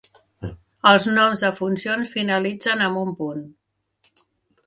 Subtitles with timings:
[0.91, 3.45] Els noms de funcions finalitzen amb un punt.